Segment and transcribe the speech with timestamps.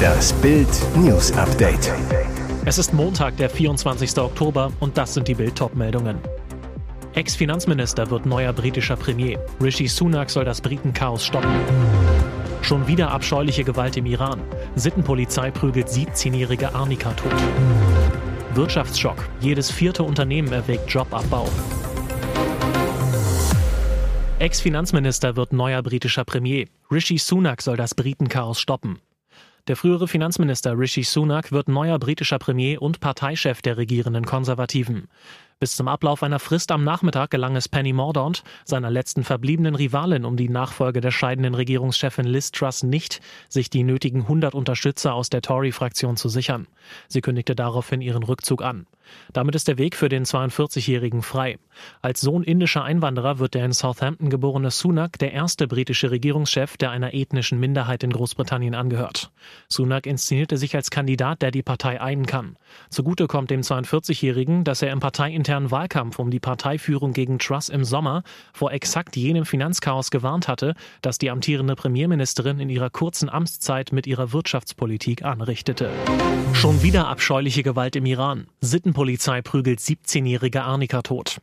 [0.00, 1.92] Das Bild News Update.
[2.64, 4.18] Es ist Montag, der 24.
[4.18, 6.18] Oktober und das sind die Bild meldungen
[7.14, 9.38] Ex-Finanzminister wird neuer britischer Premier.
[9.60, 11.50] Rishi Sunak soll das Britenchaos stoppen.
[12.62, 14.40] Schon wieder abscheuliche Gewalt im Iran.
[14.76, 17.32] Sittenpolizei prügelt 17-jährige Arnika tot.
[18.54, 19.28] Wirtschaftsschock.
[19.40, 21.48] Jedes vierte Unternehmen erwägt Jobabbau.
[24.40, 26.66] Ex-Finanzminister wird neuer britischer Premier.
[26.90, 28.98] Rishi Sunak soll das Britenchaos stoppen.
[29.68, 35.08] Der frühere Finanzminister Rishi Sunak wird neuer britischer Premier und Parteichef der regierenden Konservativen.
[35.60, 40.24] Bis zum Ablauf einer Frist am Nachmittag gelang es Penny Mordaunt, seiner letzten verbliebenen Rivalin
[40.24, 43.20] um die Nachfolge der scheidenden Regierungschefin Liz Truss nicht,
[43.50, 46.66] sich die nötigen 100 Unterstützer aus der Tory-Fraktion zu sichern.
[47.08, 48.86] Sie kündigte daraufhin ihren Rückzug an.
[49.34, 51.58] Damit ist der Weg für den 42-Jährigen frei.
[52.00, 56.90] Als Sohn indischer Einwanderer wird der in Southampton geborene Sunak der erste britische Regierungschef, der
[56.90, 59.32] einer ethnischen Minderheit in Großbritannien angehört.
[59.68, 62.56] Sunak inszenierte sich als Kandidat, der die Partei einen kann.
[62.88, 67.84] Zugute kommt dem 42-Jährigen, dass er im parteiinternen Wahlkampf um die Parteiführung gegen Truss im
[67.84, 73.92] Sommer vor exakt jenem Finanzchaos gewarnt hatte, das die amtierende Premierministerin in ihrer kurzen Amtszeit
[73.92, 75.90] mit ihrer Wirtschaftspolitik anrichtete.
[76.52, 78.46] Schon wieder abscheuliche Gewalt im Iran.
[78.60, 81.40] Sittenpolizei prügelt 17-jährige Arnika tot.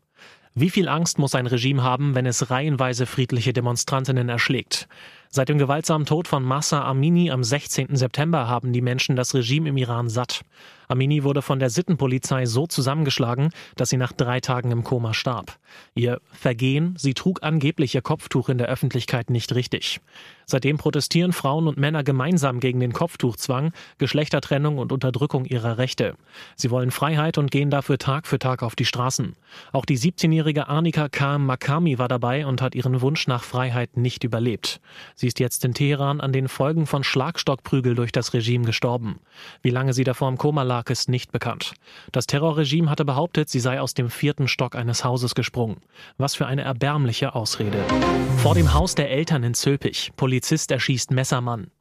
[0.60, 4.88] Wie viel Angst muss ein Regime haben, wenn es reihenweise friedliche Demonstrantinnen erschlägt?
[5.30, 7.96] Seit dem gewaltsamen Tod von Massa Amini am 16.
[7.96, 10.44] September haben die Menschen das Regime im Iran satt.
[10.88, 15.58] Amini wurde von der Sittenpolizei so zusammengeschlagen, dass sie nach drei Tagen im Koma starb.
[15.96, 20.00] Ihr Vergehen, sie trug angeblich ihr Kopftuch in der Öffentlichkeit nicht richtig.
[20.46, 26.16] Seitdem protestieren Frauen und Männer gemeinsam gegen den Kopftuchzwang, Geschlechtertrennung und Unterdrückung ihrer Rechte.
[26.56, 29.36] Sie wollen Freiheit und gehen dafür Tag für Tag auf die Straßen.
[29.74, 31.38] Auch die 17-jährige Arnika K.
[31.38, 34.80] Makami war dabei und hat ihren Wunsch nach Freiheit nicht überlebt.
[35.20, 39.20] Sie ist jetzt in Teheran an den Folgen von Schlagstockprügel durch das Regime gestorben.
[39.64, 41.74] Wie lange sie davor im Koma lag, ist nicht bekannt.
[42.12, 45.78] Das Terrorregime hatte behauptet, sie sei aus dem vierten Stock eines Hauses gesprungen.
[46.20, 47.84] Was für eine erbärmliche Ausrede.
[48.44, 50.12] Vor dem Haus der Eltern in Zülpich.
[50.16, 51.72] Polizist erschießt Messermann.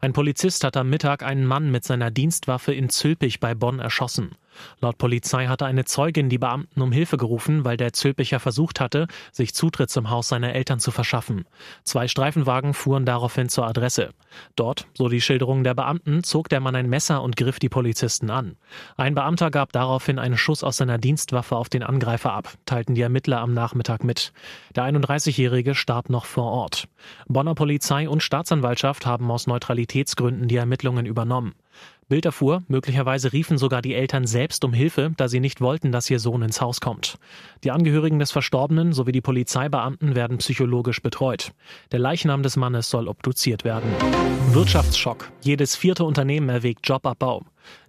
[0.00, 4.36] Ein Polizist hat am Mittag einen Mann mit seiner Dienstwaffe in Zülpich bei Bonn erschossen.
[4.80, 9.06] Laut Polizei hatte eine Zeugin die Beamten um Hilfe gerufen, weil der Zülpicher versucht hatte,
[9.32, 11.44] sich Zutritt zum Haus seiner Eltern zu verschaffen.
[11.84, 14.10] Zwei Streifenwagen fuhren daraufhin zur Adresse.
[14.54, 18.30] Dort, so die Schilderung der Beamten, zog der Mann ein Messer und griff die Polizisten
[18.30, 18.56] an.
[18.96, 23.02] Ein Beamter gab daraufhin einen Schuss aus seiner Dienstwaffe auf den Angreifer ab, teilten die
[23.02, 24.32] Ermittler am Nachmittag mit.
[24.74, 26.88] Der 31-Jährige starb noch vor Ort.
[27.28, 31.54] Bonner Polizei und Staatsanwaltschaft haben aus Neutralitätsgründen die Ermittlungen übernommen.
[32.08, 36.08] Bild erfuhr, möglicherweise riefen sogar die Eltern selbst um Hilfe, da sie nicht wollten, dass
[36.08, 37.18] ihr Sohn ins Haus kommt.
[37.64, 41.50] Die Angehörigen des Verstorbenen sowie die Polizeibeamten werden psychologisch betreut.
[41.90, 43.90] Der Leichnam des Mannes soll obduziert werden.
[44.52, 45.32] Wirtschaftsschock.
[45.42, 47.42] Jedes vierte Unternehmen erwägt Jobabbau.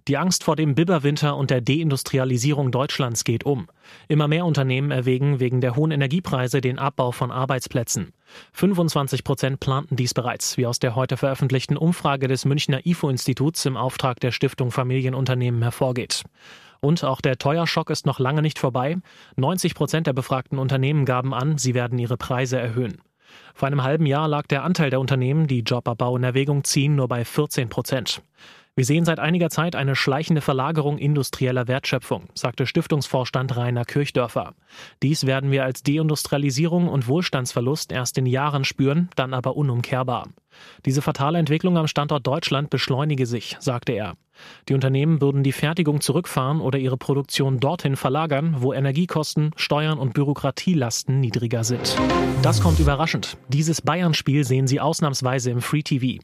[0.08, 3.68] Die Angst vor dem Biberwinter und der Deindustrialisierung Deutschlands geht um.
[4.08, 8.12] Immer mehr Unternehmen erwägen wegen der hohen Energiepreise den Abbau von Arbeitsplätzen.
[8.52, 13.76] 25 Prozent planten dies bereits, wie aus der heute veröffentlichten Umfrage des Münchner IFO-Instituts im
[13.76, 16.24] Auftrag der Stiftung Familienunternehmen hervorgeht.
[16.80, 18.98] Und auch der Teuerschock ist noch lange nicht vorbei.
[19.36, 23.00] 90 Prozent der befragten Unternehmen gaben an, sie werden ihre Preise erhöhen.
[23.54, 27.08] Vor einem halben Jahr lag der Anteil der Unternehmen, die Jobabbau in Erwägung ziehen, nur
[27.08, 28.22] bei 14 Prozent.
[28.78, 34.54] Wir sehen seit einiger Zeit eine schleichende Verlagerung industrieller Wertschöpfung, sagte Stiftungsvorstand Rainer Kirchdörfer.
[35.02, 40.28] Dies werden wir als Deindustrialisierung und Wohlstandsverlust erst in Jahren spüren, dann aber unumkehrbar.
[40.84, 44.14] Diese fatale Entwicklung am Standort Deutschland beschleunige sich, sagte er.
[44.68, 50.14] Die Unternehmen würden die Fertigung zurückfahren oder ihre Produktion dorthin verlagern, wo Energiekosten, Steuern und
[50.14, 51.96] Bürokratielasten niedriger sind.
[52.42, 53.38] Das kommt überraschend.
[53.48, 56.20] Dieses Bayern-Spiel sehen Sie ausnahmsweise im Free TV.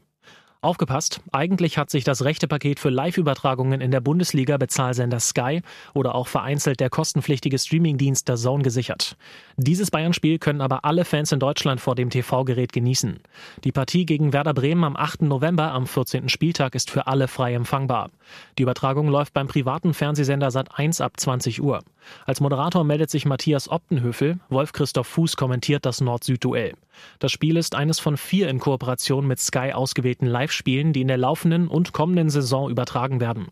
[0.65, 5.61] Aufgepasst, eigentlich hat sich das rechte Paket für Live-Übertragungen in der Bundesliga Bezahlsender Sky
[5.93, 9.15] oder auch vereinzelt der kostenpflichtige Streamingdienst der Zone gesichert.
[9.57, 13.19] Dieses Bayern-Spiel können aber alle Fans in Deutschland vor dem TV-Gerät genießen.
[13.63, 15.21] Die Partie gegen Werder Bremen am 8.
[15.21, 16.29] November am 14.
[16.29, 18.09] Spieltag ist für alle frei empfangbar.
[18.57, 21.83] Die Übertragung läuft beim privaten Fernsehsender Sat1 ab 20 Uhr.
[22.25, 26.73] Als Moderator meldet sich Matthias Optenhöfel, Wolf-Christoph Fuß kommentiert das Nord-Süd-Duell.
[27.19, 31.17] Das Spiel ist eines von vier in Kooperation mit Sky ausgewählten Live-Spielen, die in der
[31.17, 33.47] laufenden und kommenden Saison übertragen werden.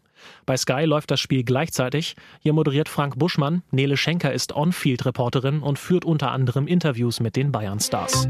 [0.45, 2.16] Bei Sky läuft das Spiel gleichzeitig.
[2.40, 7.51] Hier moderiert Frank Buschmann, Nele Schenker ist On-Field-Reporterin und führt unter anderem Interviews mit den
[7.51, 8.28] Bayern-Stars.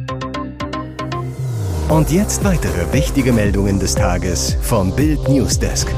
[1.89, 5.93] Und jetzt weitere wichtige Meldungen des Tages vom Bild Newsdesk.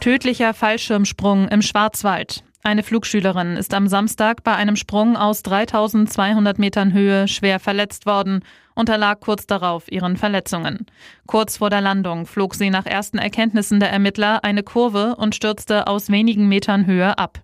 [0.00, 2.42] Tödlicher Fallschirmsprung im Schwarzwald.
[2.62, 8.42] Eine Flugschülerin ist am Samstag bei einem Sprung aus 3200 Metern Höhe schwer verletzt worden
[8.80, 10.86] unterlag kurz darauf ihren Verletzungen.
[11.26, 15.86] Kurz vor der Landung flog sie nach ersten Erkenntnissen der Ermittler eine Kurve und stürzte
[15.86, 17.40] aus wenigen Metern Höhe ab.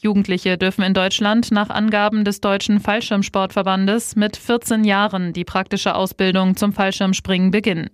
[0.00, 6.56] Jugendliche dürfen in Deutschland nach Angaben des Deutschen Fallschirmsportverbandes mit 14 Jahren die praktische Ausbildung
[6.56, 7.90] zum Fallschirmspringen beginnen.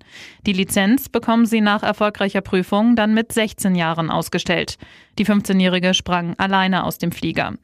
[0.46, 4.78] Die Lizenz bekommen sie nach erfolgreicher Prüfung dann mit 16 Jahren ausgestellt.
[5.19, 7.55] Die 15-Jährige sprang alleine aus dem Flieger.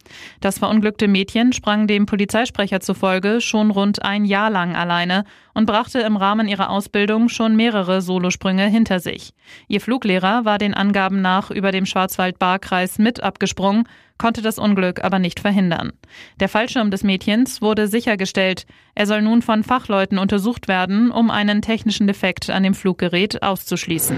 [0.41, 6.01] Das verunglückte Mädchen sprang dem Polizeisprecher zufolge schon rund ein Jahr lang alleine und brachte
[6.01, 9.33] im Rahmen ihrer Ausbildung schon mehrere Solosprünge hinter sich.
[9.69, 13.85] Ihr Fluglehrer war den Angaben nach über dem Schwarzwald-Baar-Kreis mit abgesprungen
[14.19, 15.93] konnte das Unglück aber nicht verhindern.
[16.41, 18.67] Der Fallschirm des Mädchens wurde sichergestellt.
[18.95, 24.17] Er soll nun von Fachleuten untersucht werden, um einen technischen Defekt an dem Fluggerät auszuschließen.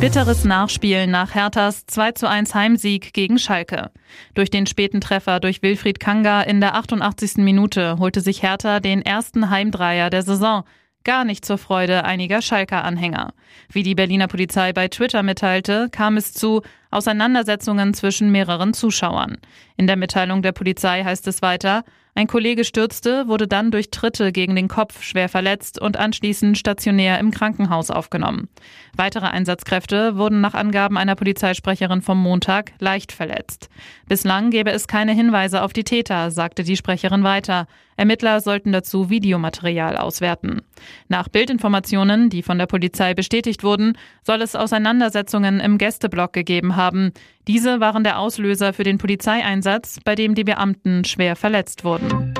[0.00, 3.90] Bitteres Nachspiel nach Herthas 2 zu 1 Heimsieg gegen Schalke.
[4.34, 7.36] Durch den späten Treffer durch Wilfried Kanga in der 88.
[7.36, 10.64] Minute holte sich Hertha den ersten Heimdreier der Saison
[11.04, 13.32] gar nicht zur Freude einiger Schalker-Anhänger.
[13.70, 19.38] Wie die Berliner Polizei bei Twitter mitteilte, kam es zu Auseinandersetzungen zwischen mehreren Zuschauern.
[19.76, 21.84] In der Mitteilung der Polizei heißt es weiter,
[22.14, 27.18] ein Kollege stürzte, wurde dann durch Tritte gegen den Kopf schwer verletzt und anschließend stationär
[27.18, 28.50] im Krankenhaus aufgenommen.
[28.94, 33.70] Weitere Einsatzkräfte wurden nach Angaben einer Polizeisprecherin vom Montag leicht verletzt.
[34.08, 37.66] Bislang gäbe es keine Hinweise auf die Täter, sagte die Sprecherin weiter.
[38.02, 40.62] Ermittler sollten dazu Videomaterial auswerten.
[41.06, 43.96] Nach Bildinformationen, die von der Polizei bestätigt wurden,
[44.26, 47.12] soll es Auseinandersetzungen im Gästeblock gegeben haben.
[47.46, 52.34] Diese waren der Auslöser für den Polizeieinsatz, bei dem die Beamten schwer verletzt wurden.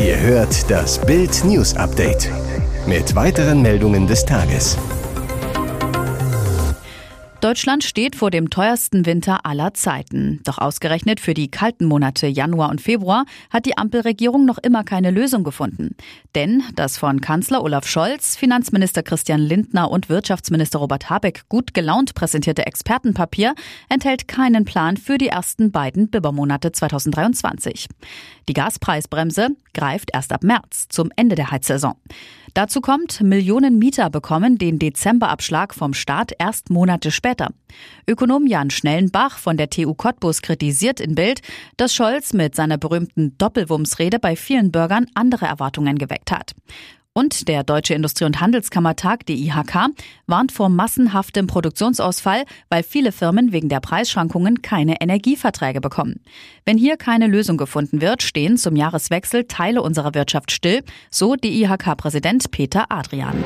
[0.00, 2.30] Ihr hört das Bild News Update
[2.86, 4.78] mit weiteren Meldungen des Tages.
[7.44, 10.40] Deutschland steht vor dem teuersten Winter aller Zeiten.
[10.44, 15.10] Doch ausgerechnet für die kalten Monate Januar und Februar hat die Ampelregierung noch immer keine
[15.10, 15.94] Lösung gefunden.
[16.34, 22.14] Denn das von Kanzler Olaf Scholz, Finanzminister Christian Lindner und Wirtschaftsminister Robert Habeck gut gelaunt
[22.14, 23.54] präsentierte Expertenpapier
[23.90, 27.88] enthält keinen Plan für die ersten beiden Bibermonate 2023.
[28.48, 31.96] Die Gaspreisbremse greift erst ab März zum Ende der Heizsaison.
[32.54, 37.33] Dazu kommt, Millionen Mieter bekommen den Dezemberabschlag vom Staat erst Monate später.
[38.06, 41.40] Ökonom Jan Schnellenbach von der TU Cottbus kritisiert in Bild,
[41.76, 46.54] dass Scholz mit seiner berühmten Doppelwumsrede bei vielen Bürgern andere Erwartungen geweckt hat.
[47.16, 49.90] Und der Deutsche Industrie- und Handelskammertag, die IHK,
[50.26, 56.20] warnt vor massenhaftem Produktionsausfall, weil viele Firmen wegen der Preisschwankungen keine Energieverträge bekommen.
[56.64, 61.62] Wenn hier keine Lösung gefunden wird, stehen zum Jahreswechsel Teile unserer Wirtschaft still, so die
[61.62, 63.44] IHK-Präsident Peter Adrian.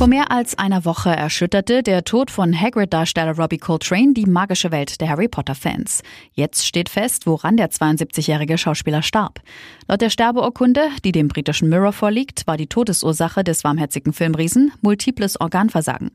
[0.00, 4.98] Vor mehr als einer Woche erschütterte der Tod von Hagrid-Darsteller Robbie Coltrane die magische Welt
[5.02, 6.00] der Harry Potter-Fans.
[6.32, 9.42] Jetzt steht fest, woran der 72-jährige Schauspieler starb.
[9.88, 15.38] Laut der Sterbeurkunde, die dem britischen Mirror vorliegt, war die Todesursache des warmherzigen Filmriesen multiples
[15.38, 16.10] Organversagen.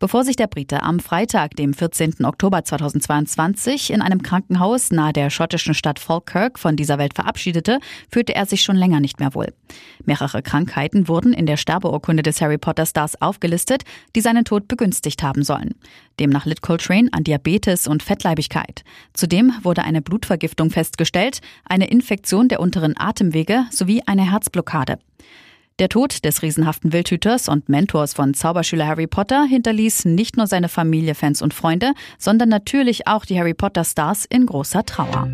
[0.00, 2.24] Bevor sich der Brite am Freitag, dem 14.
[2.24, 7.78] Oktober 2022, in einem Krankenhaus nahe der schottischen Stadt Falkirk von dieser Welt verabschiedete,
[8.10, 9.54] fühlte er sich schon länger nicht mehr wohl.
[10.04, 13.84] Mehrere Krankheiten wurden in der Sterbeurkunde des Harry Potter Stars aufgelistet,
[14.16, 15.76] die seinen Tod begünstigt haben sollen.
[16.18, 18.82] Demnach litt Coltrane an Diabetes und Fettleibigkeit.
[19.12, 24.98] Zudem wurde eine Blutvergiftung festgestellt, eine Infektion der unteren Atemwege sowie eine Herzblockade.
[25.80, 30.68] Der Tod des riesenhaften Wildhüters und Mentors von Zauberschüler Harry Potter hinterließ nicht nur seine
[30.68, 35.28] Familie, Fans und Freunde, sondern natürlich auch die Harry Potter Stars in großer Trauer.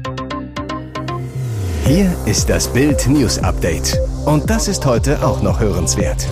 [1.86, 3.98] Hier ist das Bild News Update.
[4.24, 6.26] Und das ist heute auch noch hörenswert.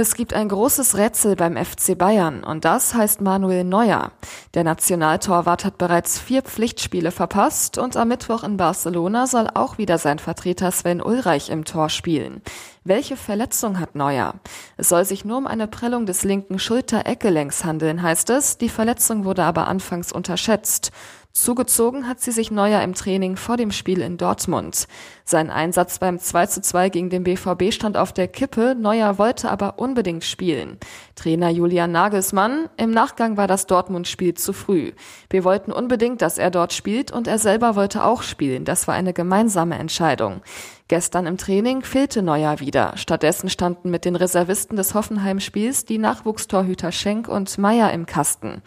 [0.00, 4.12] Es gibt ein großes Rätsel beim FC Bayern und das heißt Manuel Neuer.
[4.54, 9.98] Der Nationaltorwart hat bereits vier Pflichtspiele verpasst und am Mittwoch in Barcelona soll auch wieder
[9.98, 12.40] sein Vertreter Sven Ulreich im Tor spielen.
[12.82, 14.36] Welche Verletzung hat Neuer?
[14.78, 18.56] Es soll sich nur um eine Prellung des linken Schulter-Eckgelenks handeln, heißt es.
[18.56, 20.92] Die Verletzung wurde aber anfangs unterschätzt.
[21.32, 24.88] Zugezogen hat sie sich Neuer im Training vor dem Spiel in Dortmund.
[25.24, 29.48] Sein Einsatz beim 2 zu 2 gegen den BVB stand auf der Kippe, Neuer wollte
[29.48, 30.78] aber unbedingt spielen.
[31.14, 34.90] Trainer Julian Nagelsmann, im Nachgang war das Dortmund-Spiel zu früh.
[35.30, 38.64] Wir wollten unbedingt, dass er dort spielt und er selber wollte auch spielen.
[38.64, 40.42] Das war eine gemeinsame Entscheidung.
[40.88, 42.96] Gestern im Training fehlte Neuer wieder.
[42.96, 48.62] Stattdessen standen mit den Reservisten des Hoffenheim-Spiels die Nachwuchstorhüter Schenk und Meier im Kasten.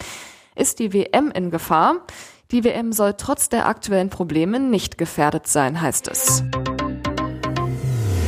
[0.56, 2.06] Ist die WM in Gefahr?
[2.54, 6.44] Die WM soll trotz der aktuellen Probleme nicht gefährdet sein, heißt es.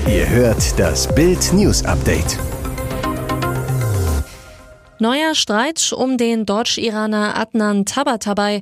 [0.08, 2.40] Ihr hört das Bild News Update.
[5.00, 8.62] Neuer Streit um den Deutsch-Iraner Adnan Tabatabai.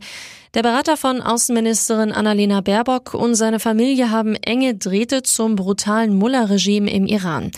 [0.56, 6.92] Der Berater von Außenministerin Annalena Baerbock und seine Familie haben enge Drähte zum brutalen Mullah-Regime
[6.92, 7.52] im Iran.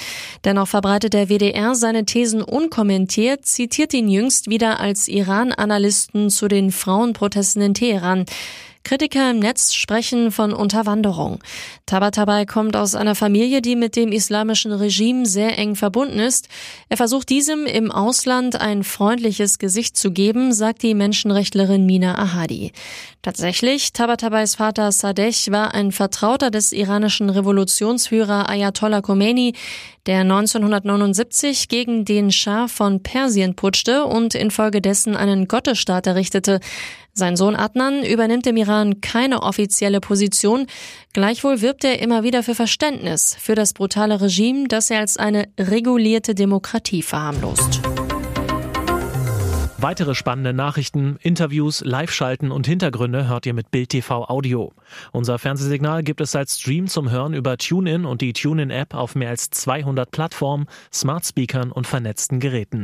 [0.44, 6.72] Dennoch verbreitet der WDR seine Thesen unkommentiert, zitiert ihn jüngst wieder als Iran-Analysten zu den
[6.72, 8.25] Frauenprotesten in Teheran.
[8.86, 11.39] Kritiker im Netz sprechen von Unterwanderung.
[11.88, 16.48] Tabatabai kommt aus einer Familie, die mit dem islamischen Regime sehr eng verbunden ist.
[16.88, 22.72] Er versucht diesem im Ausland ein freundliches Gesicht zu geben, sagt die Menschenrechtlerin Mina Ahadi.
[23.24, 29.54] Tatsächlich, Tabatabais Vater Sadeh war ein Vertrauter des iranischen Revolutionsführer Ayatollah Khomeini,
[30.06, 36.60] der 1979 gegen den Schah von Persien putschte und infolgedessen einen Gottesstaat errichtete.
[37.17, 40.67] Sein Sohn Adnan übernimmt im Iran keine offizielle Position,
[41.13, 45.48] gleichwohl wirbt er immer wieder für Verständnis für das brutale Regime, das er als eine
[45.57, 47.79] regulierte Demokratie verharmlost.
[49.77, 54.74] Weitere spannende Nachrichten, Interviews, Live-Schalten und Hintergründe hört ihr mit Bild TV Audio.
[55.13, 59.29] Unser Fernsehsignal gibt es als Stream zum Hören über TuneIn und die TuneIn-App auf mehr
[59.29, 62.84] als 200 Plattformen, Smart Speakern und vernetzten Geräten.